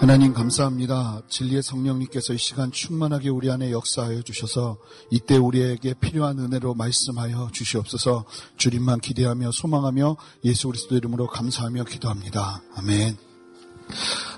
[0.00, 1.20] 하나님 감사합니다.
[1.28, 4.78] 진리의 성령님께서 이 시간 충만하게 우리 안에 역사하여 주셔서
[5.10, 8.24] 이때 우리에게 필요한 은혜로 말씀하여 주시옵소서
[8.56, 12.62] 주님만 기대하며 소망하며 예수 그리스도 이름으로 감사하며 기도합니다.
[12.76, 13.29] 아멘.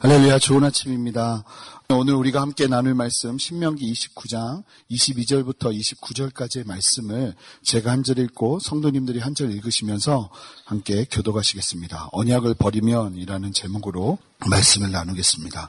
[0.00, 1.44] 할렐루야 좋은 아침입니다.
[1.90, 9.18] 오늘 우리가 함께 나눌 말씀 신명기 29장 22절부터 29절까지의 말씀을 제가 한 절 읽고 성도님들이
[9.18, 10.30] 한 절 읽으시면서
[10.64, 12.08] 함께 교도가시겠습니다.
[12.12, 14.18] 언약을 버리면이라는 제목으로
[14.48, 15.68] 말씀을 나누겠습니다.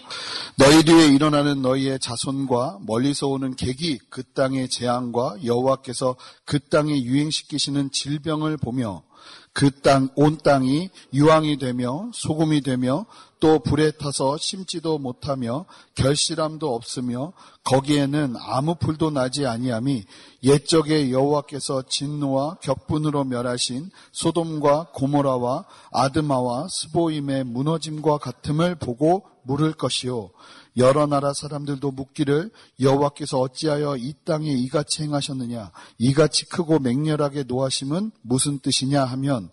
[0.56, 7.92] 너희 뒤에 일어나는 너희의 자손과 멀리서 오는 객이 그 땅의 재앙과 여호와께서 그 땅에 유행시키시는
[7.92, 9.04] 질병을 보며
[9.52, 13.06] 그 땅, 온 땅이 유황이 되며 소금이 되며
[13.44, 15.66] 또 불에 타서 심지도 못하며
[15.96, 17.34] 결실함도 없으며
[17.66, 20.06] 거기에는 아무 풀도 나지 아니함이
[20.44, 30.30] 옛적에 여호와께서 진노와 격분으로 멸하신 소돔과 고모라와 아드마와 스보임의 무너짐과 같음을 보고 물을 것이요.
[30.78, 32.50] 여러 나라 사람들도 묻기를
[32.80, 35.72] 여호와께서 어찌하여 이 땅에 이같이 행하셨느냐?
[35.98, 39.04] 이같이 크고 맹렬하게 노하심은 무슨 뜻이냐?
[39.04, 39.52] 하면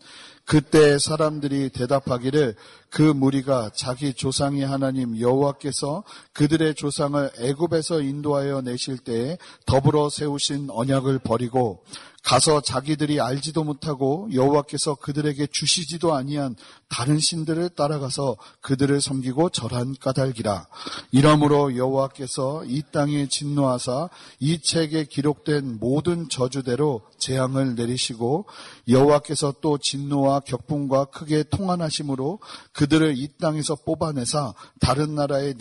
[0.51, 2.57] 그때 사람들이 대답하기를
[2.91, 11.21] 그 무리가 자기 조상의 하나님 여호와께서 그들의 조상을 애굽에서 인도하여 내실 때에 더불어 세우신 언약을
[11.21, 11.85] 버리고
[12.23, 16.55] 가서 자기들이 알지도 못하고 여호와께서 그들에게 주시지도 아니한
[16.89, 20.67] 다른 신들을 따라가서 그들을 섬기고 절한 까닭이라.
[21.13, 28.47] 이러므로 여호와께서 이 땅에 진노하사 이 책에 기록된 모든 저주대로 재앙을 내리시고
[28.89, 32.41] 여호와께서 또 진노와 격분과 크게 통한하심으로
[32.73, 35.55] 그들을 이 땅에서 뽑아내사 다른 나라에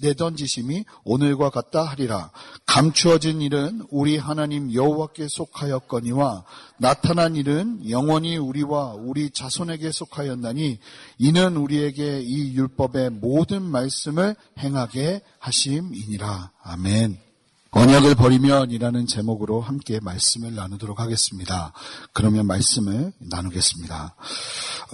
[0.00, 2.30] 내던지심이 오늘과 같다 하리라.
[2.66, 6.44] 감추어진 일은 우리 하나님 여호와께 속하 였거니와
[6.78, 10.78] 나타난 일은 영원히 우리와 우리 자손에게 속하였나니
[11.18, 16.50] 이는 우리에게 이 율법의 모든 말씀을 행하게 하심이니라.
[16.62, 17.24] 아멘.
[17.74, 21.72] 언약을 버리면이라는 제목으로 함께 말씀을 나누도록 하겠습니다.
[22.12, 24.14] 그러면 말씀을 나누겠습니다.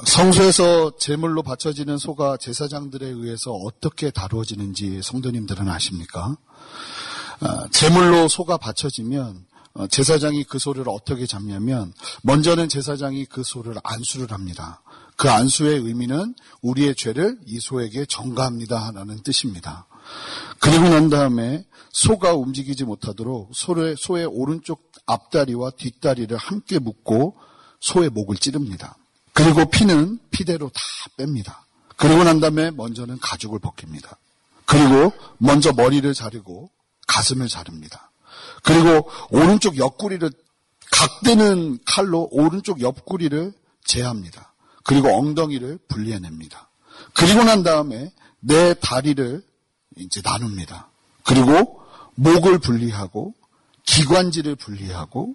[0.06, 6.38] 성소에서 제물로 바쳐지는 소가 제사장들에 의해서 어떻게 다루어지는지 성도님들은 아십니까?
[7.40, 9.49] 아, 제물로 소가 바쳐지면 어,
[9.88, 11.92] 제사장이 그 소를 어떻게 잡냐면
[12.22, 14.82] 먼저는 제사장이 그 소를 안수를 합니다.
[15.16, 19.86] 그 안수의 의미는 우리의 죄를 이 소에게 전가합니다라는 뜻입니다.
[20.58, 27.36] 그리고 난 다음에 소가 움직이지 못하도록 소의, 소의 오른쪽 앞다리와 뒷다리를 함께 묶고
[27.80, 28.96] 소의 목을 찌릅니다.
[29.32, 30.80] 그리고 피는 피대로 다
[31.18, 31.58] 뺍니다.
[31.96, 34.16] 그리고 난 다음에 먼저는 가죽을 벗깁니다.
[34.64, 36.70] 그리고 먼저 머리를 자르고
[37.06, 38.09] 가슴을 자릅니다.
[38.62, 40.30] 그리고 오른쪽 옆구리를
[40.90, 43.52] 각대는 칼로 오른쪽 옆구리를
[43.84, 44.52] 제합니다.
[44.84, 46.68] 그리고 엉덩이를 분리해냅니다.
[47.14, 49.42] 그리고 난 다음에 내 다리를
[49.96, 50.88] 이제 나눕니다.
[51.24, 51.82] 그리고
[52.14, 53.34] 목을 분리하고
[53.84, 55.34] 기관지를 분리하고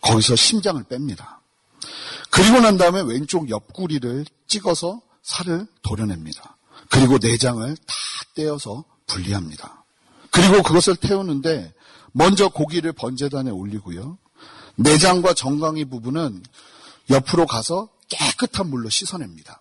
[0.00, 1.38] 거기서 심장을 뺍니다.
[2.30, 6.56] 그리고 난 다음에 왼쪽 옆구리를 찍어서 살을 도려냅니다.
[6.90, 7.94] 그리고 내장을 다
[8.34, 9.84] 떼어서 분리합니다.
[10.30, 11.72] 그리고 그것을 태우는데
[12.14, 14.18] 먼저 고기를 번제단에 올리고요.
[14.76, 16.42] 내장과 정강이 부분은
[17.10, 19.60] 옆으로 가서 깨끗한 물로 씻어냅니다.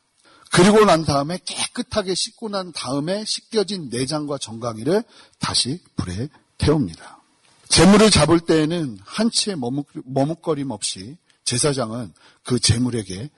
[0.51, 5.03] 그리고 난 다음에 깨끗하게 씻고 난 다음에 씻겨진 내장과 정강이를
[5.39, 7.21] 다시 불에 태웁니다.
[7.69, 13.31] 재물을 잡을 때에는 한치의 머뭇, 머뭇거림 없이 제사장은 그 재물에게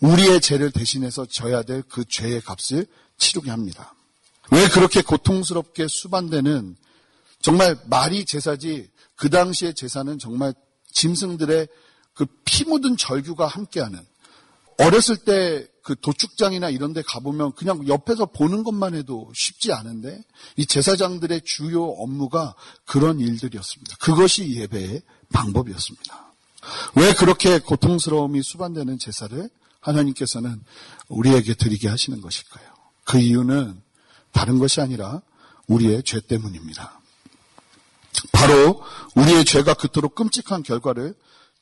[0.00, 2.86] 우리의 죄를 대신해서 져야 될 그 죄의 값을
[3.18, 3.94] 치르게 합니다.
[4.52, 6.76] 왜 그렇게 고통스럽게 수반되는
[7.44, 10.54] 정말 말이 제사지 그 당시의 제사는 정말
[10.92, 11.68] 짐승들의
[12.14, 14.00] 그 피 묻은 절규가 함께하는
[14.78, 20.18] 어렸을 때 그 도축장이나 이런 데 가보면 그냥 옆에서 보는 것만 해도 쉽지 않은데
[20.56, 22.54] 이 제사장들의 주요 업무가
[22.86, 23.96] 그런 일들이었습니다.
[24.00, 26.32] 그것이 예배의 방법이었습니다.
[26.96, 29.50] 왜 그렇게 고통스러움이 수반되는 제사를
[29.80, 30.62] 하나님께서는
[31.08, 32.66] 우리에게 드리게 하시는 것일까요?
[33.04, 33.78] 그 이유는
[34.32, 35.20] 다른 것이 아니라
[35.66, 36.98] 우리의 죄 때문입니다.
[38.32, 38.82] 바로
[39.14, 41.14] 우리의 죄가 그토록 끔찍한 결과를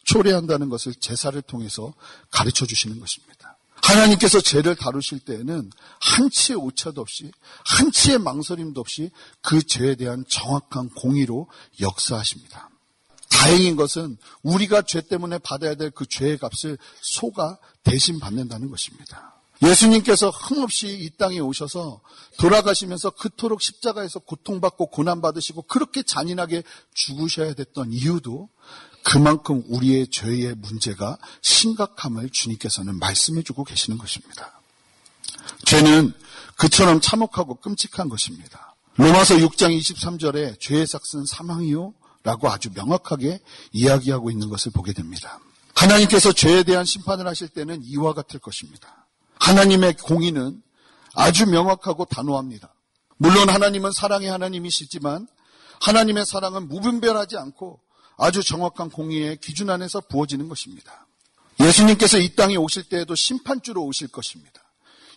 [0.04, 1.94] 초래한다는 것을 제사를 통해서
[2.30, 3.56] 가르쳐 주시는 것입니다.
[3.82, 5.70] 하나님께서 죄를 다루실 때에는
[6.00, 7.30] 한치의 오차도 없이
[7.66, 9.10] 한치의 망설임도 없이
[9.42, 11.48] 그 죄에 대한 정확한 공의로
[11.80, 12.70] 역사하십니다.
[13.28, 19.34] 다행인 것은 우리가 죄 때문에 받아야 될 그 죄의 값을 소가 대신 받는다는 것입니다.
[19.62, 22.00] 예수님께서 흠없이 이 땅에 오셔서
[22.38, 26.62] 돌아가시면서 그토록 십자가에서 고통받고 고난받으시고 그렇게 잔인하게
[26.94, 28.48] 죽으셔야 됐던 이유도
[29.04, 34.60] 그만큼 우리의 죄의 문제가 심각함을 주님께서는 말씀해 주고 계시는 것입니다.
[35.66, 36.12] 죄는
[36.56, 38.74] 그처럼 참혹하고 끔찍한 것입니다.
[38.96, 41.94] 로마서 6장 23절에 죄의 삭은 사망이요
[42.24, 43.40] 라고 아주 명확하게
[43.72, 45.40] 이야기하고 있는 것을 보게 됩니다.
[45.74, 49.01] 하나님께서 죄에 대한 심판을 하실 때는 이와 같을 것입니다.
[49.42, 50.62] 하나님의 공의는
[51.14, 52.72] 아주 명확하고 단호합니다.
[53.16, 55.26] 물론 하나님은 사랑의 하나님이시지만
[55.80, 57.80] 하나님의 사랑은 무분별하지 않고
[58.16, 61.06] 아주 정확한 공의의 기준 안에서 부어지는 것입니다.
[61.58, 64.62] 예수님께서 이 땅에 오실 때에도 심판주로 오실 것입니다.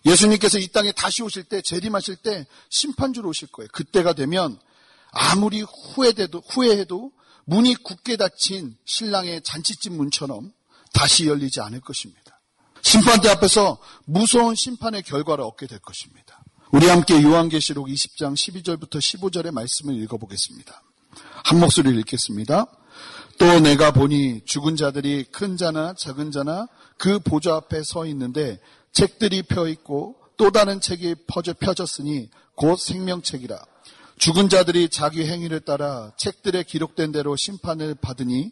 [0.06, 3.68] 예수님께서 이 땅에 다시 오실 때, 재림하실 때 심판주로 오실 거예요.
[3.74, 4.60] 그때가 되면
[5.12, 7.12] 아무리 후회해도, 후회해도
[7.46, 10.52] 문이 굳게 닫힌 신랑의 잔치집 문처럼
[10.94, 12.25] 다시 열리지 않을 것입니다.
[12.86, 16.44] 심판대 앞에서 무서운 심판의 결과를 얻게 될 것입니다.
[16.72, 20.84] 우리 함께 요한계시록 20장 12절부터 15절의 말씀을 읽어보겠습니다.
[21.46, 22.68] 한 목소리를 읽겠습니다.
[23.40, 26.68] 또 내가 보니 죽은 자들이 큰 자나 작은 자나
[26.98, 28.60] 그 보좌 앞에 서 있는데
[28.92, 33.66] 책들이 펴 있고 또 다른 책이 퍼져 펴졌으니 곧 생명책이라.
[34.20, 38.52] 죽은 자들이 자기 행위를 따라 책들에 기록된 대로 심판을 받으니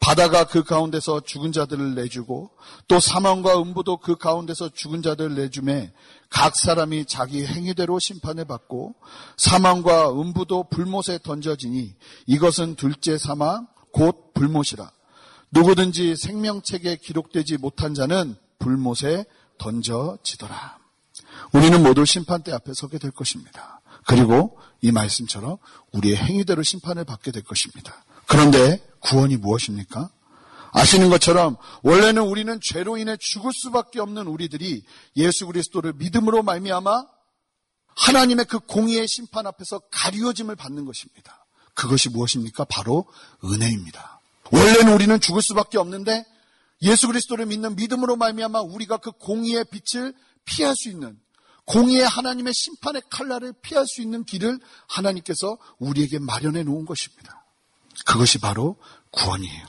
[0.00, 2.50] 바다가 그 가운데서 죽은 자들을 내주고
[2.88, 5.92] 또 사망과 음부도 그 가운데서 죽은 자들을 내주매
[6.30, 8.94] 각 사람이 자기 행위대로 심판을 받고
[9.36, 11.94] 사망과 음부도 불못에 던져지니
[12.26, 14.90] 이것은 둘째 사망 곧 불못이라
[15.50, 19.24] 누구든지 생명책에 기록되지 못한 자는 불못에
[19.58, 20.78] 던져지더라.
[21.52, 23.80] 우리는 모두 심판대 앞에 서게 될 것입니다.
[24.06, 25.58] 그리고 이 말씀처럼
[25.92, 28.04] 우리의 행위대로 심판을 받게 될 것입니다.
[28.26, 30.10] 그런데 구원이 무엇입니까?
[30.72, 34.84] 아시는 것처럼 원래는 우리는 죄로 인해 죽을 수밖에 없는 우리들이
[35.16, 37.06] 예수 그리스도를 믿음으로 말미암아
[37.96, 41.44] 하나님의 그 공의의 심판 앞에서 가리워짐을 받는 것입니다.
[41.74, 42.64] 그것이 무엇입니까?
[42.64, 43.06] 바로
[43.44, 44.20] 은혜입니다.
[44.52, 46.24] 원래는 우리는 죽을 수밖에 없는데
[46.82, 50.14] 예수 그리스도를 믿는 믿음으로 말미암아 우리가 그 공의의 빛을
[50.44, 51.18] 피할 수 있는
[51.66, 54.58] 공의의 하나님의 심판의 칼날을 피할 수 있는 길을
[54.88, 57.39] 하나님께서 우리에게 마련해 놓은 것입니다.
[58.06, 58.76] 그것이 바로
[59.10, 59.66] 구원이에요.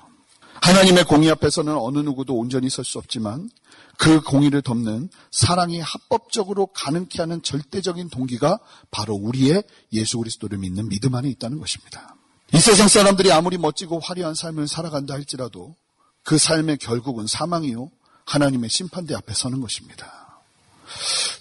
[0.62, 3.50] 하나님의 공의 앞에서는 어느 누구도 온전히 설 수 없지만
[3.98, 8.60] 그 공의를 덮는 사랑이 합법적으로 가능케 하는 절대적인 동기가
[8.90, 9.64] 바로 우리의
[9.94, 12.16] 예수 그리스도를 믿는 믿음 안에 있다는 것입니다.
[12.54, 15.76] 이 세상 사람들이 아무리 멋지고 화려한 삶을 살아간다 할지라도
[16.24, 17.90] 그 삶의 결국은 사망이요.
[18.26, 20.42] 하나님의 심판대 앞에 서는 것입니다.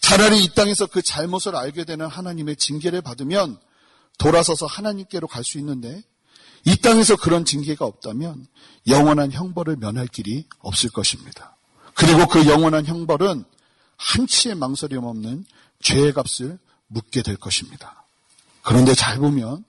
[0.01, 3.59] 차라리 이 땅에서 그 잘못을 알게 되는 하나님의 징계를 받으면
[4.19, 6.03] 돌아서서 하나님께로 갈 수 있는데
[6.65, 8.47] 이 땅에서 그런 징계가 없다면
[8.87, 11.57] 영원한 형벌을 면할 길이 없을 것입니다.
[11.95, 13.45] 그리고 그 영원한 형벌은
[13.97, 15.45] 한치의 망설임 없는
[15.83, 18.05] 죄의 값을 묻게 될 것입니다.
[18.63, 19.65] 그런데 잘 보면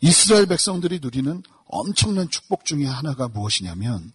[0.00, 4.12] 이스라엘 백성들이 누리는 엄청난 축복 중의 하나가 무엇이냐면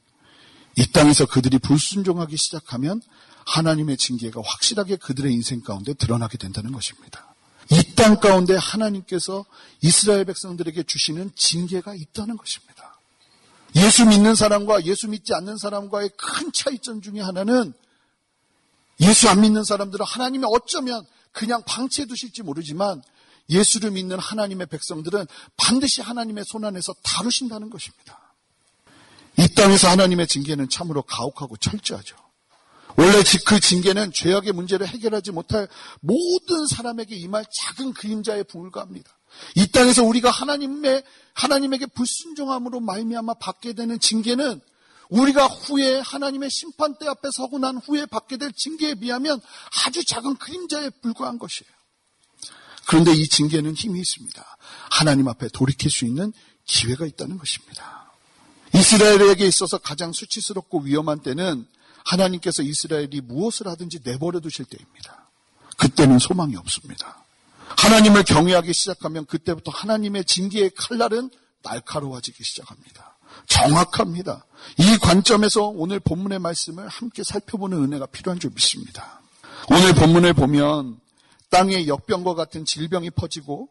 [0.78, 3.02] 이 땅에서 그들이 불순종하기 시작하면
[3.46, 7.29] 하나님의 징계가 확실하게 그들의 인생 가운데 드러나게 된다는 것입니다.
[7.72, 9.46] 이 땅 가운데 하나님께서
[9.82, 12.98] 이스라엘 백성들에게 주시는 징계가 있다는 것입니다.
[13.76, 17.74] 예수 믿는 사람과 예수 믿지 않는 사람과의 큰 차이점 중에 하나는
[19.02, 23.04] 예수 안 믿는 사람들은 하나님이 어쩌면 그냥 방치해 두실지 모르지만
[23.50, 25.26] 예수를 믿는 하나님의 백성들은
[25.58, 28.34] 반드시 하나님의 손안에서 다루신다는 것입니다.
[29.38, 32.16] 이 땅에서 하나님의 징계는 참으로 가혹하고 철저하죠.
[33.00, 35.70] 원래 그 징계는 죄악의 문제를 해결하지 못할
[36.02, 39.10] 모든 사람에게 임할 작은 그림자에 불과합니다.
[39.56, 44.60] 이 땅에서 우리가 하나님의 하나님에게 불순종함으로 말미암아 받게 되는 징계는
[45.08, 49.40] 우리가 후에 하나님의 심판대 앞에 서고 난 후에 받게 될 징계에 비하면
[49.86, 51.72] 아주 작은 그림자에 불과한 것이에요.
[52.86, 54.58] 그런데 이 징계는 힘이 있습니다.
[54.92, 56.34] 하나님 앞에 돌이킬 수 있는
[56.66, 58.12] 기회가 있다는 것입니다.
[58.76, 61.66] 이스라엘에게 있어서 가장 수치스럽고 위험한 때는
[62.10, 65.30] 하나님께서 이스라엘이 무엇을 하든지 내버려 두실 때입니다.
[65.78, 67.24] 그때는 소망이 없습니다.
[67.78, 71.30] 하나님을 경외하기 시작하면 그때부터 하나님의 징계의 칼날은
[71.64, 73.18] 날카로워지기 시작합니다.
[73.48, 74.46] 정확합니다.
[74.78, 79.22] 이 관점에서 오늘 본문의 말씀을 함께 살펴보는 은혜가 필요한 줄 믿습니다.
[79.72, 81.00] 오늘 본문을 보면
[81.50, 83.70] 땅에 역병과 같은 질병이 퍼지고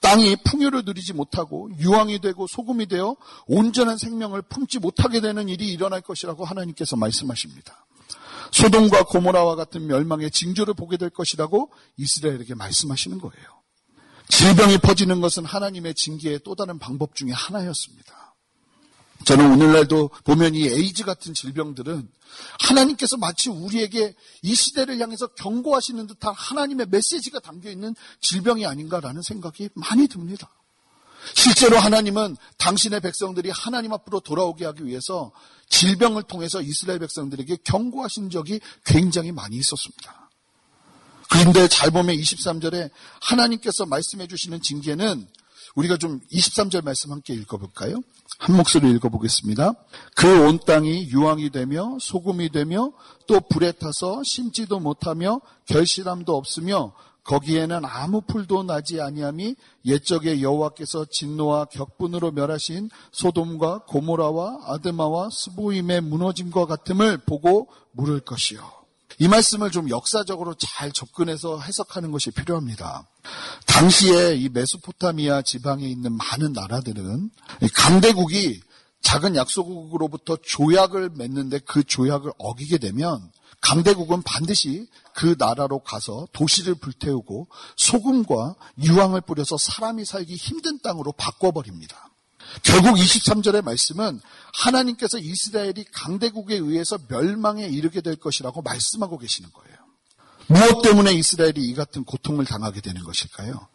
[0.00, 6.00] 땅이 풍요를 누리지 못하고 유황이 되고 소금이 되어 온전한 생명을 품지 못하게 되는 일이 일어날
[6.00, 7.86] 것이라고 하나님께서 말씀하십니다.
[8.52, 13.46] 소돔과 고모라와 같은 멸망의 징조를 보게 될 것이라고 이스라엘에게 말씀하시는 거예요.
[14.28, 18.25] 질병이 퍼지는 것은 하나님의 징계의 또 다른 방법 중에 하나였습니다.
[19.26, 22.08] 저는 오늘날도 보면 이 에이즈 같은 질병들은
[22.60, 29.70] 하나님께서 마치 우리에게 이 시대를 향해서 경고하시는 듯한 하나님의 메시지가 담겨 있는 질병이 아닌가라는 생각이
[29.74, 30.48] 많이 듭니다.
[31.34, 35.32] 실제로 하나님은 당신의 백성들이 하나님 앞으로 돌아오게 하기 위해서
[35.70, 40.30] 질병을 통해서 이스라엘 백성들에게 경고하신 적이 굉장히 많이 있었습니다.
[41.28, 42.90] 그런데 잘 보면 23절에
[43.22, 45.26] 하나님께서 말씀해 주시는 징계는
[45.74, 48.00] 우리가 좀 23절 말씀 함께 읽어볼까요?
[48.38, 49.72] 한 목소리 읽어보겠습니다.
[50.14, 52.92] 그 온 땅이 유황이 되며 소금이 되며
[53.26, 56.92] 또 불에 타서 심지도 못하며 결실함도 없으며
[57.24, 66.66] 거기에는 아무 풀도 나지 아니함이 옛적에 여호와께서 진노와 격분으로 멸하신 소돔과 고모라와 아드마와 스보임의 무너짐과
[66.66, 68.85] 같음을 보고 물을 것이요.
[69.18, 73.06] 이 말씀을 좀 역사적으로 잘 접근해서 해석하는 것이 필요합니다.
[73.66, 77.30] 당시에 이 메소포타미아 지방에 있는 많은 나라들은
[77.74, 78.60] 강대국이
[79.02, 83.30] 작은 약소국으로부터 조약을 맺는데 그 조약을 어기게 되면
[83.60, 92.10] 강대국은 반드시 그 나라로 가서 도시를 불태우고 소금과 유황을 뿌려서 사람이 살기 힘든 땅으로 바꿔버립니다.
[92.62, 94.20] 결국 23절의 말씀은
[94.54, 99.76] 하나님께서 이스라엘이 강대국에 의해서 멸망에 이르게 될 것이라고 말씀하고 계시는 거예요.
[100.48, 103.68] 무엇 때문에 이스라엘이 이 같은 고통을 당하게 되는 것일까요?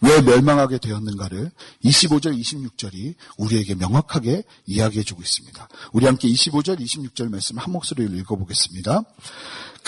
[0.00, 1.50] 왜 멸망하게 되었는가를
[1.84, 5.68] 25절, 26절이 우리에게 명확하게 이야기해 주고 있습니다.
[5.92, 9.02] 우리 함께 25절, 26절 말씀 한 목소리로 읽어보겠습니다.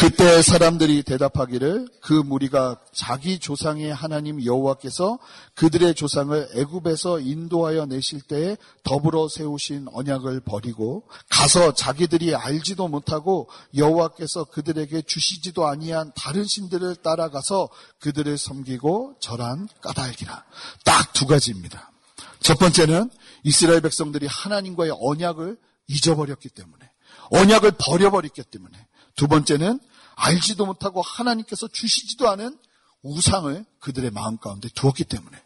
[0.01, 5.19] 그때 사람들이 대답하기를 그 무리가 자기 조상의 하나님 여호와께서
[5.55, 14.45] 그들의 조상을 애굽에서 인도하여 내실 때에 더불어 세우신 언약을 버리고 가서 자기들이 알지도 못하고 여호와께서
[14.45, 20.45] 그들에게 주시지도 아니한 다른 신들을 따라가서 그들을 섬기고 절한 까닭이라.
[20.87, 21.93] 딱 두 가지입니다.
[22.41, 23.11] 첫 번째는
[23.45, 26.91] 이스라엘 백성들이 하나님과의 언약을 잊어버렸기 때문에
[27.33, 29.79] 언약을 버려버렸기 때문에 두 번째는
[30.17, 32.59] 알지도 못하고 하나님께서 주시지도 않은
[33.03, 35.37] 우상을 그들의 마음 가운데 두었기 때문에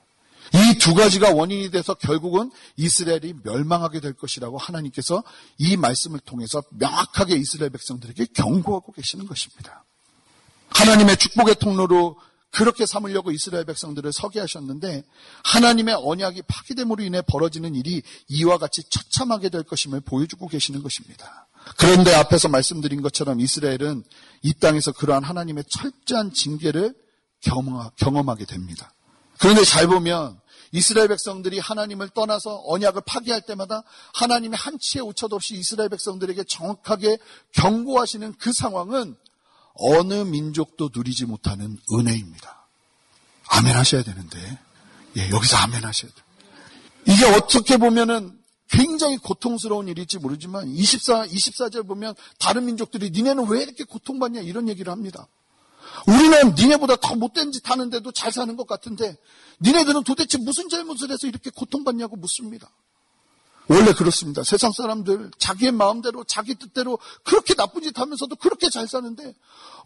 [0.53, 5.25] 이 두 가지가 원인이 돼서 결국은 이스라엘이 멸망하게 될 것이라고 하나님께서
[5.59, 9.85] 이 말씀을 통해서 명확하게 이스라엘 백성들에게 경고하고 계시는 것입니다.
[10.69, 12.19] 하나님의 축복의 통로로
[12.51, 15.05] 그렇게 삼으려고 이스라엘 백성들을 서게 하셨는데
[15.45, 21.49] 하나님의 언약이 파기됨으로 인해 벌어지는 일이 이와 같이 처참하게 될 것임을 보여주고 계시는 것입니다.
[21.77, 24.05] 그런데 앞에서 말씀드린 것처럼 이스라엘은
[24.43, 26.95] 이 땅에서 그러한 하나님의 철저한 징계를
[27.99, 28.93] 경험하게 됩니다.
[29.39, 30.41] 그런데 잘 보면
[30.73, 37.19] 이스라엘 백성들이 하나님을 떠나서 언약을 파기할 때마다 하나님의 한치의 오차도 없이 이스라엘 백성들에게 정확하게
[37.53, 39.17] 경고하시는 그 상황은
[39.75, 42.67] 어느 민족도 누리지 못하는 은혜입니다.
[43.49, 44.59] 아멘 하셔야 되는데,
[45.17, 46.25] 예, 여기서 아멘 하셔야 돼요.
[47.07, 48.37] 이게 어떻게 보면은
[48.75, 54.91] 굉장히 고통스러운 일일지 모르지만 24, 24절 보면 다른 민족들이 니네는 왜 이렇게 고통받냐 이런 얘기를
[54.91, 55.29] 합니다.
[56.09, 59.17] 우리는 니네보다 더 못된 짓 하는데도 잘 사는 것 같은데
[59.61, 62.69] 니네들은 도대체 무슨 잘못을 해서 이렇게 고통받냐고 묻습니다.
[63.69, 64.43] 원래 그렇습니다.
[64.43, 69.35] 세상 사람들 자기의 마음대로 자기 뜻대로 그렇게 나쁜 짓 하면서도 그렇게 잘 사는데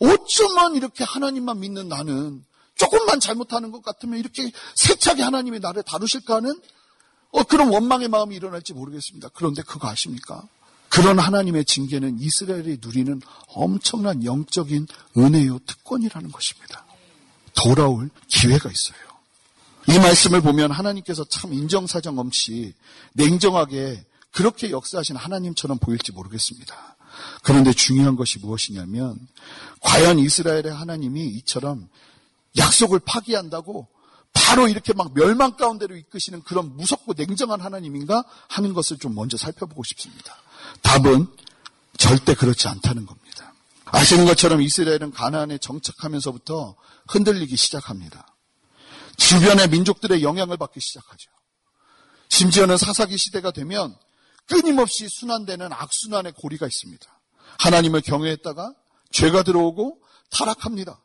[0.00, 6.58] 어쩌면 이렇게 하나님만 믿는 나는 조금만 잘못하는 것 같으면 이렇게 세차게 하나님이 나를 다루실까 하는
[7.30, 9.28] 어, 그런 원망의 마음이 일어날지 모르겠습니다.
[9.34, 10.42] 그런데 그거 아십니까?
[10.88, 16.86] 그런 하나님의 징계는 이스라엘이 누리는 엄청난 영적인 은혜요 특권이라는 것입니다.
[17.54, 18.98] 돌아올 기회가 있어요.
[19.88, 22.74] 이 말씀을 보면 하나님께서 참 인정사정 없이
[23.14, 26.96] 냉정하게 그렇게 역사하신 하나님처럼 보일지 모르겠습니다.
[27.42, 29.18] 그런데 중요한 것이 무엇이냐면
[29.80, 31.88] 과연 이스라엘의 하나님이 이처럼
[32.56, 33.88] 약속을 파기한다고
[34.38, 39.82] 바로 이렇게 막 멸망 가운데로 이끄시는 그런 무섭고 냉정한 하나님인가 하는 것을 좀 먼저 살펴보고
[39.84, 40.36] 싶습니다.
[40.82, 41.26] 답은
[41.96, 43.52] 절대 그렇지 않다는 겁니다.
[43.86, 46.76] 아시는 것처럼 이스라엘은 가나안에 정착하면서부터
[47.08, 48.26] 흔들리기 시작합니다.
[49.16, 51.30] 주변의 민족들의 영향을 받기 시작하죠.
[52.28, 53.96] 심지어는 사사기 시대가 되면
[54.46, 57.06] 끊임없이 순환되는 악순환의 고리가 있습니다.
[57.58, 58.72] 하나님을 경외했다가
[59.10, 61.00] 죄가 들어오고 타락합니다.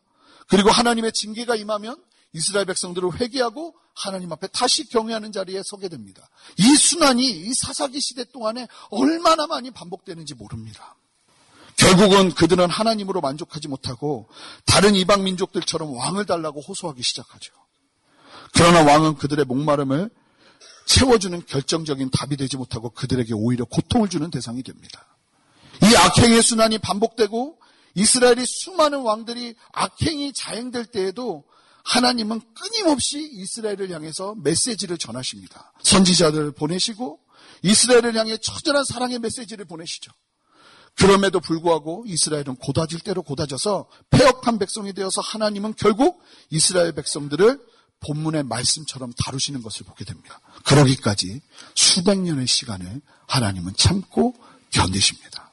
[0.47, 1.97] 그리고 하나님의 징계가 임하면
[2.33, 6.27] 이스라엘 백성들을 회개하고 하나님 앞에 다시 경외하는 자리에 서게 됩니다.
[6.57, 10.95] 이 순환이 이 사사기 시대 동안에 얼마나 많이 반복되는지 모릅니다.
[11.77, 14.27] 결국은 그들은 하나님으로 만족하지 못하고
[14.65, 17.53] 다른 이방 민족들처럼 왕을 달라고 호소하기 시작하죠.
[18.53, 20.09] 그러나 왕은 그들의 목마름을
[20.85, 25.05] 채워주는 결정적인 답이 되지 못하고 그들에게 오히려 고통을 주는 대상이 됩니다.
[25.81, 27.59] 이 악행의 순환이 반복되고
[27.95, 31.43] 이스라엘이 수많은 왕들이 악행이 자행될 때에도
[31.83, 35.73] 하나님은 끊임없이 이스라엘을 향해서 메시지를 전하십니다.
[35.83, 37.19] 선지자들을 보내시고
[37.61, 40.11] 이스라엘을 향해 처절한 사랑의 메시지를 보내시죠.
[40.95, 47.59] 그럼에도 불구하고 이스라엘은 고다질 대로 고다져서 폐역한 백성이 되어서 하나님은 결국 이스라엘 백성들을
[48.05, 50.39] 본문의 말씀처럼 다루시는 것을 보게 됩니다.
[50.65, 51.41] 그러기까지
[51.73, 54.35] 수백 년의 시간을 하나님은 참고
[54.71, 55.51] 견디십니다.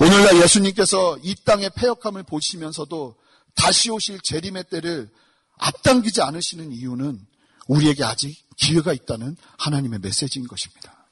[0.00, 3.14] 오늘날 예수님께서 이 땅의 폐역함을 보시면서도
[3.56, 5.10] 다시 오실 재림의 때를
[5.58, 7.20] 앞당기지 않으시는 이유는
[7.66, 11.06] 우리에게 아직 기회가 있다는 하나님의 메시지인 것입니다.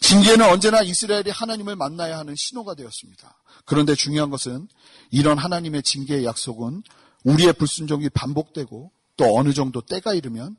[0.00, 3.36] 징계는 언제나 이스라엘이 하나님을 만나야 하는 신호가 되었습니다.
[3.64, 4.68] 그런데 중요한 것은
[5.10, 6.82] 이런 하나님의 징계의 약속은
[7.24, 10.56] 우리의 불순종이 반복되고 또 어느 정도 때가 이르면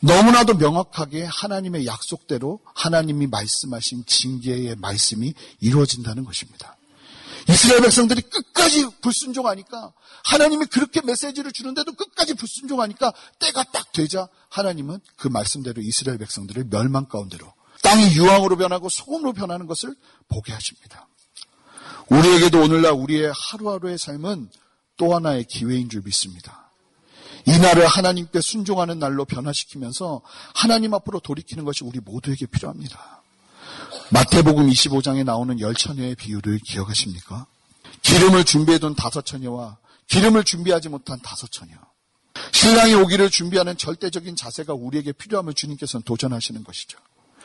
[0.00, 6.76] 너무나도 명확하게 하나님의 약속대로 하나님이 말씀하신 징계의 말씀이 이루어진다는 것입니다.
[7.48, 9.92] 이스라엘 백성들이 끝까지 불순종하니까
[10.24, 17.06] 하나님이 그렇게 메시지를 주는데도 끝까지 불순종하니까 때가 딱 되자 하나님은 그 말씀대로 이스라엘 백성들을 멸망
[17.06, 19.94] 가운데로 땅이 유황으로 변하고 소금으로 변하는 것을
[20.28, 21.06] 보게 하십니다.
[22.08, 24.50] 우리에게도 오늘날 우리의 하루하루의 삶은
[24.96, 26.70] 또 하나의 기회인 줄 믿습니다.
[27.46, 30.22] 이 날을 하나님께 순종하는 날로 변화시키면서
[30.54, 33.22] 하나님 앞으로 돌이키는 것이 우리 모두에게 필요합니다.
[34.10, 37.46] 마태복음 25장에 나오는 열 처녀의 비유를 기억하십니까?
[38.02, 39.78] 기름을 준비해둔 다섯 처녀와
[40.08, 41.72] 기름을 준비하지 못한 다섯 처녀.
[42.52, 46.98] 신랑이 오기를 준비하는 절대적인 자세가 우리에게 필요함을 주님께서는 도전하시는 것이죠.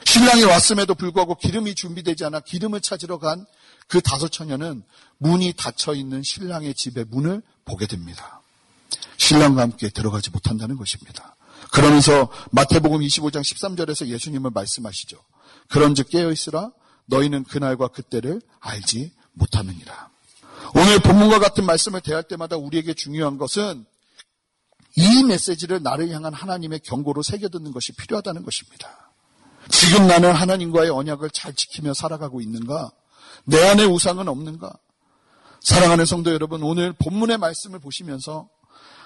[0.06, 3.46] 신랑이 왔음에도 불구하고 기름이 준비되지 않아 기름을 찾으러 간
[3.90, 4.84] 그 다섯 처녀는
[5.18, 8.42] 문이 닫혀 있는 신랑의 집의 문을 보게 됩니다.
[9.18, 11.36] 신랑과 함께 들어가지 못한다는 것입니다.
[11.72, 15.18] 그러면서 마태복음 25장 13절에서 예수님을 말씀하시죠.
[15.70, 16.72] 그런즉 깨어 있으라
[17.06, 20.10] 너희는 그날과 그때를 알지 못하느니라.
[20.76, 23.86] 오늘 본문과 같은 말씀을 대할 때마다 우리에게 중요한 것은
[24.96, 29.12] 이 메시지를 나를 향한 하나님의 경고로 새겨듣는 것이 필요하다는 것입니다.
[29.70, 32.92] 지금 나는 하나님과의 언약을 잘 지키며 살아가고 있는가?
[33.46, 34.74] 내 안에 우상은 없는가?
[35.62, 38.50] 사랑하는 성도 여러분, 오늘 본문의 말씀을 보시면서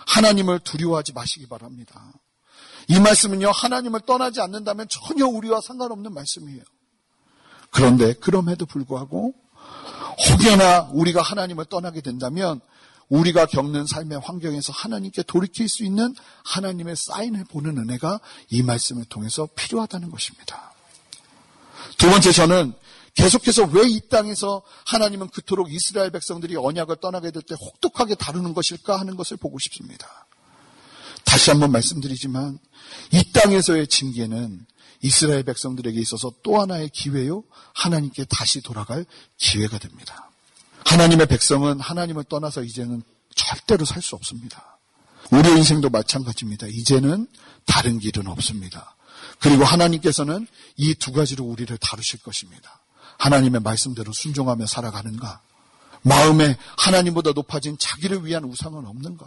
[0.08, 2.14] 하나님을 두려워하지 마시기 바랍니다.
[2.88, 6.64] 이 말씀은요, 하나님을 떠나지 않는다면 전혀 우리와 상관없는 말씀이에요.
[7.72, 9.34] 그런데 그럼에도 불구하고
[10.30, 12.60] 혹여나 우리가 하나님을 떠나게 된다면
[13.10, 16.14] 우리가 겪는 삶의 환경에서 하나님께 돌이킬 수 있는
[16.46, 20.74] 하나님의 사인을 보는 은혜가 이 말씀을 통해서 필요하다는 것입니다.
[21.98, 22.74] 두 번째 저는
[23.16, 29.00] 계속해서 왜 이 땅에서 하나님은 그토록 이스라엘 백성들이 언약을 떠나게 될 때 혹독하게 다루는 것일까
[29.00, 30.23] 하는 것을 보고 싶습니다.
[31.34, 32.60] 다시 한번 말씀드리지만
[33.12, 34.68] 이 땅에서의 징계는
[35.02, 37.44] 이스라엘 백성들에게 있어서 또 하나의 기회요.
[37.74, 39.04] 하나님께 다시 돌아갈
[39.38, 40.30] 기회가 됩니다.
[40.86, 43.02] 하나님의 백성은 하나님을 떠나서 이제는
[43.34, 44.78] 절대로 살 수 없습니다.
[45.32, 46.68] 우리의 인생도 마찬가지입니다.
[46.68, 47.26] 이제는
[47.66, 48.96] 다른 길은 없습니다.
[49.40, 50.46] 그리고 하나님께서는
[50.78, 52.80] 이 두 가지로 우리를 다루실 것입니다.
[53.18, 55.42] 하나님의 말씀대로 순종하며 살아가는가?
[56.04, 59.26] 마음에 하나님보다 높아진 자기를 위한 우상은 없는가?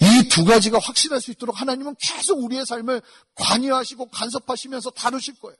[0.00, 3.02] 이 두 가지가 확실할 수 있도록 하나님은 계속 우리의 삶을
[3.36, 5.56] 관여하시고 간섭하시면서 다루실 거예요.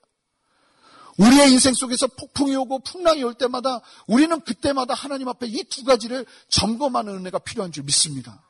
[1.17, 6.27] 우리의 인생 속에서 폭풍이 오고 풍랑이 올 때마다 우리는 그때마다 하나님 앞에 이 두 가지를
[6.49, 8.43] 점검하는 은혜가 필요한 줄 믿습니다.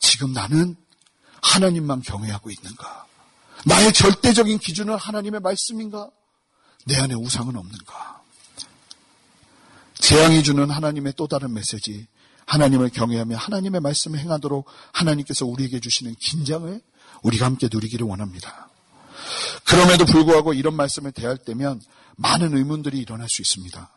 [0.00, 0.74] 지금 나는
[1.42, 3.06] 하나님만 경외하고 있는가?
[3.64, 6.10] 나의 절대적인 기준은 하나님의 말씀인가?
[6.86, 8.20] 내 안에 우상은 없는가?
[10.00, 12.08] 재앙이 주는 하나님의 또 다른 메시지.
[12.48, 16.80] 하나님을 경외하며 하나님의 말씀을 행하도록 하나님께서 우리에게 주시는 긴장을
[17.22, 18.70] 우리가 함께 누리기를 원합니다.
[19.64, 21.82] 그럼에도 불구하고 이런 말씀을 대할 때면
[22.16, 23.90] 많은 의문들이 일어날 수 있습니다.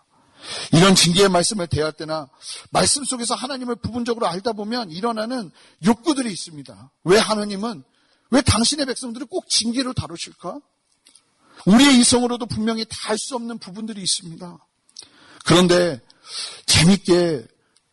[0.74, 2.28] 이런 징계의 말씀을 대할 때나
[2.72, 5.52] 말씀 속에서 하나님을 부분적으로 알다 보면 일어나는
[5.86, 6.92] 욕구들이 있습니다.
[7.06, 7.84] 왜 하나님은
[8.32, 10.60] 왜 당신의 백성들을 꼭 징계로 다루실까?
[11.66, 14.58] 우리의 이성으로도 분명히 다 할 수 없는 부분들이 있습니다.
[15.46, 16.02] 그런데
[16.66, 17.46] 재밌게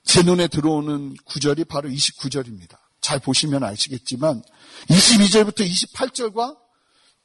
[0.09, 2.79] 제 눈에 들어오는 구절이 바로 29절입니다.
[3.03, 4.43] 잘 보시면 아시겠지만
[4.89, 6.57] 22절부터 28절과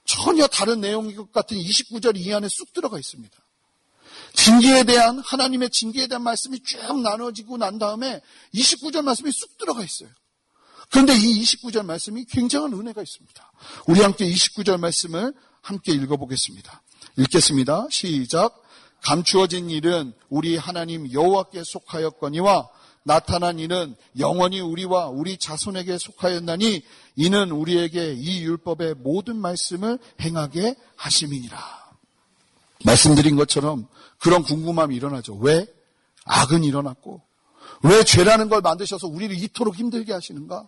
[0.04, 3.34] 전혀 다른 내용인 것 같은 29절 이 안에 쑥 들어가 있습니다.
[4.34, 8.20] 징계에 대한 하나님의 징계에 대한 말씀이 쭉 나눠지고 난 다음에
[8.54, 10.10] 29절 말씀이 쑥 들어가 있어요.
[10.92, 13.52] 그런데 이 29절 말씀이 굉장한 은혜가 있습니다.
[13.88, 16.84] 우리 함께 29절 말씀을 함께 읽어보겠습니다.
[17.16, 17.88] 읽겠습니다.
[17.90, 18.62] 시작.
[19.04, 22.70] 감추어진 일은 우리 하나님 여호와께 속하였거니와
[23.04, 26.84] 나타난 이는 영원히 우리와 우리 자손에게 속하였나니
[27.18, 31.84] 이는 우리에게 이 율법의 모든 말씀을 행하게 하심이니라.
[32.86, 33.88] 말씀드린 것처럼
[34.20, 35.36] 그런 궁금함이 일어나죠.
[35.36, 35.68] 왜?
[36.26, 37.22] 악은 일어났고
[37.84, 40.66] 왜 죄라는 걸 만드셔서 우리를 이토록 힘들게 하시는가?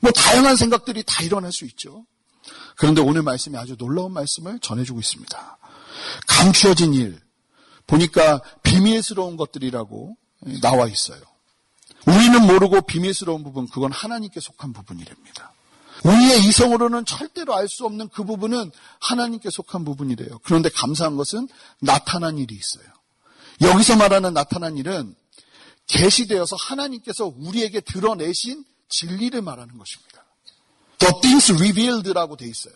[0.00, 2.06] 뭐 다양한 생각들이 다 일어날 수 있죠.
[2.76, 5.58] 그런데 오늘 말씀이 아주 놀라운 말씀을 전해주고 있습니다.
[6.26, 7.20] 감추어진 일
[7.90, 10.16] 보니까 비밀스러운 것들이라고
[10.62, 11.20] 나와 있어요.
[12.06, 15.52] 우리는 모르고 비밀스러운 부분, 그건 하나님께 속한 부분이랍니다.
[16.04, 20.38] 우리의 이성으로는 절대로 알 수 없는 그 부분은 하나님께 속한 부분이래요.
[20.44, 21.48] 그런데 감사한 것은
[21.80, 22.86] 나타난 일이 있어요.
[23.60, 25.14] 여기서 말하는 나타난 일은
[25.88, 30.24] 계시되어서 하나님께서 우리에게 드러내신 진리를 말하는 것입니다.
[30.98, 32.74] The things revealed라고 돼 있어요.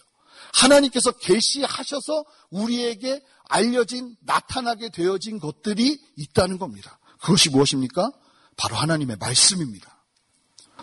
[0.52, 6.98] 하나님께서 계시하셔서 우리에게 알려진 나타나게 되어진 것들이 있다는 겁니다.
[7.20, 8.10] 그것이 무엇입니까?
[8.56, 10.02] 바로 하나님의 말씀입니다.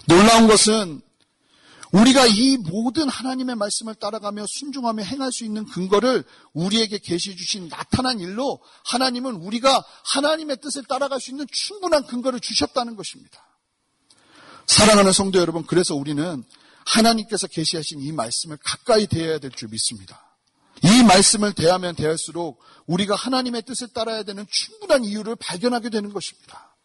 [0.07, 1.01] 놀라운 것은
[1.91, 8.19] 우리가 이 모든 하나님의 말씀을 따라가며 순종하며 행할 수 있는 근거를 우리에게 계시 주신 나타난
[8.19, 13.45] 일로 하나님은 우리가 하나님의 뜻을 따라갈 수 있는 충분한 근거를 주셨다는 것입니다.
[14.67, 16.43] 사랑하는 성도 여러분, 그래서 우리는
[16.85, 20.30] 하나님께서 계시하신 이 말씀을 가까이 대해야 될 줄 믿습니다.
[20.83, 26.75] 이 말씀을 대하면 대할수록 우리가 하나님의 뜻을 따라야 되는 충분한 이유를 발견하게 되는 것입니다.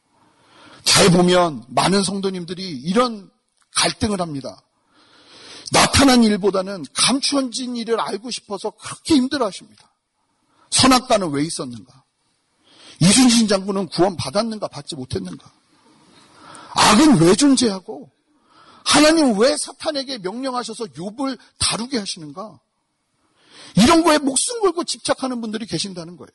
[0.85, 3.31] 잘 보면 많은 성도님들이 이런
[3.75, 4.63] 갈등을 합니다.
[5.73, 9.91] 나타난 일보다는 감추어진 일을 알고 싶어서 그렇게 힘들어 하십니다.
[10.71, 12.05] 선악과는 왜 있었는가?
[13.01, 15.51] 이순신 장군은 구원 받았는가, 받지 못했는가?
[16.75, 18.11] 악은 왜 존재하고,
[18.85, 22.61] 하나님 왜 사탄에게 명령하셔서 욥을 다루게 하시는가?
[23.77, 26.31] 이런 거에 목숨 걸고 집착하는 분들이 계신다는 거예요.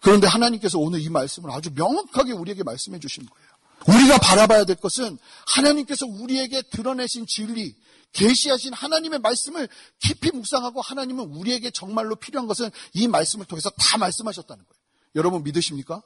[0.00, 3.48] 그런데 하나님께서 오늘 이 말씀을 아주 명확하게 우리에게 말씀해 주신 거예요.
[3.86, 7.74] 우리가 바라봐야 될 것은 하나님께서 우리에게 드러내신 진리,
[8.12, 14.64] 계시하신 하나님의 말씀을 깊이 묵상하고 하나님은 우리에게 정말로 필요한 것은 이 말씀을 통해서 다 말씀하셨다는
[14.64, 14.74] 거예요.
[15.16, 16.02] 여러분 믿으십니까?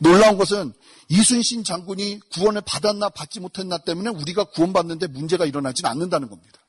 [0.00, 0.72] 놀라운 것은
[1.08, 6.60] 이순신 장군이 구원을 받았나 받지 못했나 때문에 우리가 구원받는데 문제가 일어나지는 않는다는 겁니다.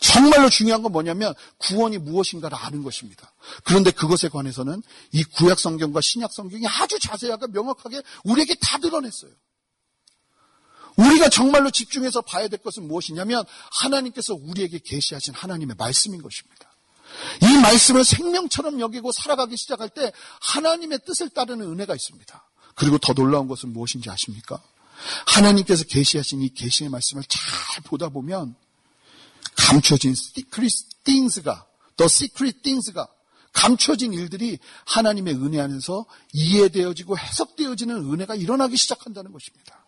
[0.00, 3.32] 정말로 중요한 건 뭐냐면 구원이 무엇인가를 아는 것입니다.
[3.64, 4.82] 그런데 그것에 관해서는
[5.12, 9.30] 이 구약 성경과 신약 성경이 아주 자세하게 명확하게 우리에게 다 드러냈어요.
[10.96, 13.44] 우리가 정말로 집중해서 봐야 될 것은 무엇이냐면
[13.82, 16.72] 하나님께서 우리에게 계시하신 하나님의 말씀인 것입니다.
[17.42, 22.44] 이 말씀을 생명처럼 여기고 살아가기 시작할 때 하나님의 뜻을 따르는 은혜가 있습니다.
[22.74, 24.62] 그리고 더 놀라운 것은 무엇인지 아십니까?
[25.26, 28.54] 하나님께서 계시하신 이 계시의 말씀을 잘 보다 보면
[29.54, 33.08] 감춰진 secret things가 the secret things가
[33.52, 39.86] 감춰진 일들이 하나님의 은혜 안에서 이해되어지고 해석되어지는 은혜가 일어나기 시작한다는 것입니다.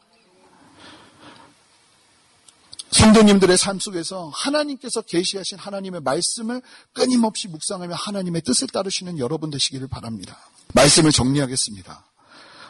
[2.90, 6.62] 성도님들의 삶 속에서 하나님께서 계시하신 하나님의 말씀을
[6.94, 10.38] 끊임없이 묵상하며 하나님의 뜻을 따르시는 여러분 되시기를 바랍니다.
[10.74, 12.04] 말씀을 정리하겠습니다.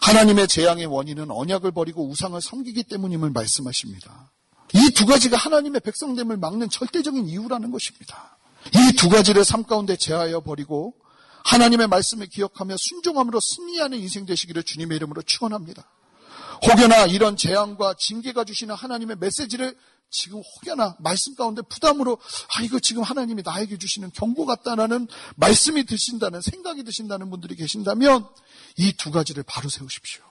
[0.02, 4.32] 하나님의 재앙의 원인은 언약을 버리고 우상을 섬기기 때문임을 말씀하십니다.
[4.74, 8.38] 이 두 가지가 하나님의 백성됨을 막는 절대적인 이유라는 것입니다.
[8.74, 10.94] 이 두 가지를 삶 가운데 제하여 버리고
[11.44, 15.88] 하나님의 말씀을 기억하며 순종함으로 승리하는 인생 되시기를 주님의 이름으로 축원합니다.
[16.66, 19.76] 혹여나 이런 재앙과 징계가 주시는 하나님의 메시지를
[20.10, 22.18] 지금 혹여나 말씀 가운데 부담으로
[22.56, 28.26] 아 이거 지금 하나님이 나에게 주시는 경고 같다라는 말씀이 드신다는 생각이 드신다는 분들이 계신다면
[28.76, 30.22] 이 두 가지를 바로 세우십시오.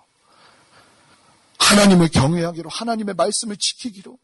[1.60, 4.18] 하나님을 경외하기로 하나님의 말씀을 지키기로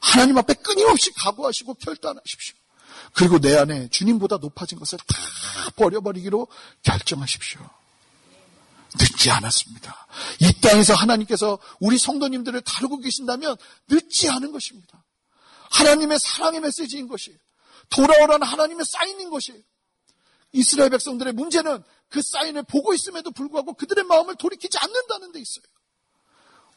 [0.00, 2.56] 하나님 앞에 끊임없이 각오하시고 결단하십시오.
[3.14, 5.16] 그리고 내 안에 주님보다 높아진 것을 다
[5.76, 6.46] 버려버리기로
[6.82, 7.60] 결정하십시오.
[8.98, 10.06] 늦지 않았습니다.
[10.40, 13.56] 이 땅에서 하나님께서 우리 성도님들을 다루고 계신다면
[13.88, 15.04] 늦지 않은 것입니다.
[15.70, 17.36] 하나님의 사랑의 메시지인 것이
[17.90, 19.64] 돌아오라는 하나님의 사인인 것이
[20.52, 25.64] 이스라엘 백성들의 문제는 그 사인을 보고 있음에도 불구하고 그들의 마음을 돌이키지 않는다는 데 있어요.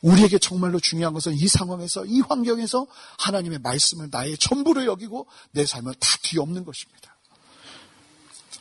[0.01, 2.87] 우리에게 정말로 중요한 것은 이 상황에서, 이 환경에서
[3.19, 7.17] 하나님의 말씀을 나의 전부를 여기고 내 삶을 다 뒤엎는 것입니다.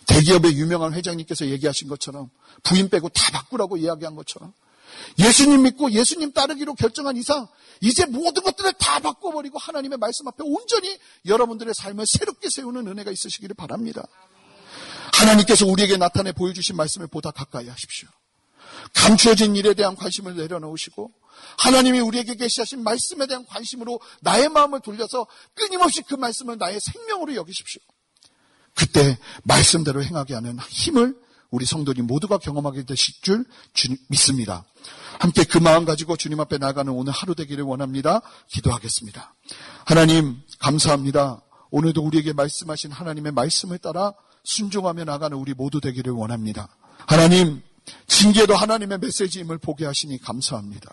[0.07, 2.31] 대기업의 유명한 회장님께서 얘기하신 것처럼
[2.62, 4.53] 부인 빼고 다 바꾸라고 이야기한 것처럼
[5.18, 7.46] 예수님 믿고 예수님 따르기로 결정한 이상
[7.81, 13.55] 이제 모든 것들을 다 바꿔버리고 하나님의 말씀 앞에 온전히 여러분들의 삶을 새롭게 세우는 은혜가 있으시기를
[13.55, 14.05] 바랍니다.
[15.12, 18.09] 하나님께서 우리에게 나타내 보여주신 말씀을 보다 가까이 하십시오.
[18.94, 21.12] 감추어진 일에 대한 관심을 내려놓으시고
[21.59, 27.81] 하나님이 우리에게 계시하신 말씀에 대한 관심으로 나의 마음을 돌려서 끊임없이 그 말씀을 나의 생명으로 여기십시오.
[28.74, 31.16] 그때 말씀대로 행하게 하는 힘을
[31.50, 33.44] 우리 성도님 모두가 경험하게 되실 줄
[34.09, 34.64] 믿습니다.
[35.18, 38.22] 함께 그 마음 가지고 주님 앞에 나가는 오늘 하루 되기를 원합니다.
[38.48, 39.35] 기도하겠습니다.
[39.85, 41.42] 하나님 감사합니다.
[41.70, 44.12] 오늘도 우리에게 말씀하신 하나님의 말씀을 따라
[44.44, 46.68] 순종하며 나가는 우리 모두 되기를 원합니다.
[47.07, 47.62] 하나님
[48.07, 50.90] 징계도 하나님의 메시지임을 보게 하시니 감사합니다.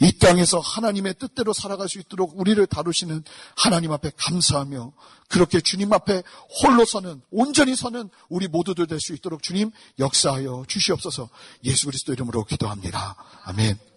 [0.00, 3.24] 이 땅에서 하나님의 뜻대로 살아갈 수 있도록 우리를 다루시는
[3.56, 4.92] 하나님 앞에 감사하며
[5.28, 6.22] 그렇게 주님 앞에
[6.62, 11.28] 홀로 서는 온전히 서는 우리 모두들 될 수 있도록 주님 역사하여 주시옵소서
[11.64, 13.14] 예수 그리스도 이름으로 기도합니다.
[13.44, 13.87] 아멘.